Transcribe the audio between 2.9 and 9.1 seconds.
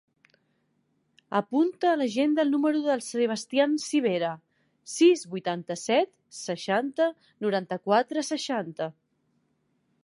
Sebastian Civera: sis, vuitanta-set, seixanta, noranta-quatre, seixanta.